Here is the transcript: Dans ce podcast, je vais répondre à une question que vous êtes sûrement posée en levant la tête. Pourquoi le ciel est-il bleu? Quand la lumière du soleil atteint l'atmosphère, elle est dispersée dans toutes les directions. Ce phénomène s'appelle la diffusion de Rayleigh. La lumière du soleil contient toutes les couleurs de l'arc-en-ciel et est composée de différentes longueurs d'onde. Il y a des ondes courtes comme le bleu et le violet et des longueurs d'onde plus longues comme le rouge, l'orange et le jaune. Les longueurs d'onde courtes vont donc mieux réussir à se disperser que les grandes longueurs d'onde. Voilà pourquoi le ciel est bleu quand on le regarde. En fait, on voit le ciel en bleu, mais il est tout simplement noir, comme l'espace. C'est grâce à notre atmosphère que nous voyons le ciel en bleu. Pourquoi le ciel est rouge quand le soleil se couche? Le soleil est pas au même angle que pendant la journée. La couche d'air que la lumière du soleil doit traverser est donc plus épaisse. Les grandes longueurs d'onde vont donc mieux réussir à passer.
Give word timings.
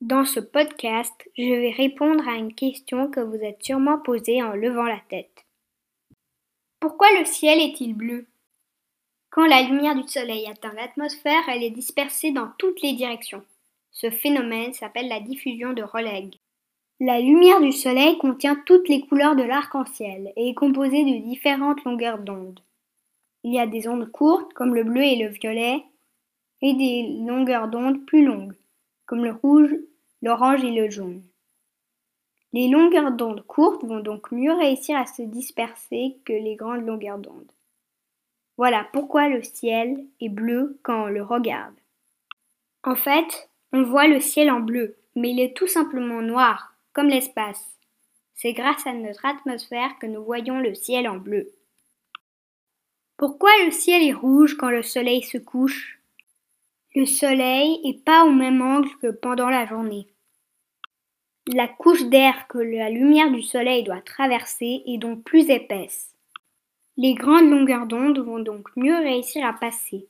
Dans 0.00 0.24
ce 0.24 0.40
podcast, 0.40 1.12
je 1.36 1.44
vais 1.44 1.72
répondre 1.72 2.26
à 2.26 2.36
une 2.36 2.54
question 2.54 3.10
que 3.10 3.20
vous 3.20 3.36
êtes 3.36 3.62
sûrement 3.62 3.98
posée 3.98 4.42
en 4.42 4.54
levant 4.54 4.86
la 4.86 5.00
tête. 5.10 5.44
Pourquoi 6.80 7.06
le 7.18 7.26
ciel 7.26 7.60
est-il 7.60 7.94
bleu? 7.94 8.26
Quand 9.28 9.44
la 9.44 9.60
lumière 9.60 9.94
du 9.94 10.08
soleil 10.08 10.46
atteint 10.46 10.72
l'atmosphère, 10.72 11.42
elle 11.48 11.62
est 11.62 11.70
dispersée 11.70 12.32
dans 12.32 12.48
toutes 12.56 12.80
les 12.80 12.94
directions. 12.94 13.44
Ce 13.90 14.10
phénomène 14.10 14.72
s'appelle 14.72 15.08
la 15.08 15.20
diffusion 15.20 15.74
de 15.74 15.82
Rayleigh. 15.82 16.30
La 16.98 17.20
lumière 17.20 17.60
du 17.60 17.70
soleil 17.70 18.16
contient 18.16 18.56
toutes 18.64 18.88
les 18.88 19.02
couleurs 19.02 19.36
de 19.36 19.42
l'arc-en-ciel 19.42 20.32
et 20.34 20.48
est 20.48 20.54
composée 20.54 21.04
de 21.04 21.28
différentes 21.28 21.84
longueurs 21.84 22.20
d'onde. 22.20 22.60
Il 23.44 23.52
y 23.52 23.60
a 23.60 23.66
des 23.66 23.86
ondes 23.86 24.10
courtes 24.10 24.54
comme 24.54 24.74
le 24.74 24.84
bleu 24.84 25.02
et 25.02 25.16
le 25.16 25.28
violet 25.28 25.84
et 26.62 26.72
des 26.72 27.02
longueurs 27.26 27.68
d'onde 27.68 28.06
plus 28.06 28.24
longues 28.24 28.54
comme 29.10 29.24
le 29.24 29.32
rouge, 29.32 29.74
l'orange 30.22 30.64
et 30.64 30.70
le 30.70 30.90
jaune. 30.90 31.22
Les 32.52 32.68
longueurs 32.68 33.12
d'onde 33.12 33.46
courtes 33.46 33.84
vont 33.84 34.00
donc 34.00 34.32
mieux 34.32 34.52
réussir 34.52 34.96
à 34.96 35.06
se 35.06 35.22
disperser 35.22 36.16
que 36.24 36.32
les 36.32 36.56
grandes 36.56 36.84
longueurs 36.84 37.18
d'onde. 37.18 37.52
Voilà 38.56 38.86
pourquoi 38.92 39.28
le 39.28 39.42
ciel 39.42 40.04
est 40.20 40.28
bleu 40.28 40.78
quand 40.82 41.04
on 41.04 41.08
le 41.08 41.22
regarde. 41.22 41.76
En 42.82 42.94
fait, 42.94 43.48
on 43.72 43.82
voit 43.82 44.08
le 44.08 44.20
ciel 44.20 44.50
en 44.50 44.60
bleu, 44.60 44.96
mais 45.14 45.30
il 45.30 45.40
est 45.40 45.56
tout 45.56 45.68
simplement 45.68 46.22
noir, 46.22 46.74
comme 46.92 47.08
l'espace. 47.08 47.78
C'est 48.34 48.52
grâce 48.52 48.86
à 48.86 48.92
notre 48.92 49.24
atmosphère 49.24 49.98
que 49.98 50.06
nous 50.06 50.24
voyons 50.24 50.60
le 50.60 50.74
ciel 50.74 51.08
en 51.08 51.16
bleu. 51.16 51.52
Pourquoi 53.16 53.50
le 53.64 53.70
ciel 53.70 54.02
est 54.02 54.14
rouge 54.14 54.56
quand 54.56 54.70
le 54.70 54.82
soleil 54.82 55.22
se 55.22 55.38
couche? 55.38 55.99
Le 56.94 57.06
soleil 57.06 57.80
est 57.84 58.04
pas 58.04 58.24
au 58.24 58.32
même 58.32 58.60
angle 58.60 58.90
que 59.00 59.12
pendant 59.12 59.48
la 59.48 59.64
journée. 59.64 60.08
La 61.46 61.68
couche 61.68 62.04
d'air 62.06 62.48
que 62.48 62.58
la 62.58 62.90
lumière 62.90 63.30
du 63.30 63.42
soleil 63.42 63.84
doit 63.84 64.00
traverser 64.00 64.82
est 64.86 64.98
donc 64.98 65.22
plus 65.22 65.50
épaisse. 65.50 66.14
Les 66.96 67.14
grandes 67.14 67.48
longueurs 67.48 67.86
d'onde 67.86 68.18
vont 68.18 68.40
donc 68.40 68.68
mieux 68.76 68.96
réussir 68.96 69.46
à 69.46 69.52
passer. 69.52 70.08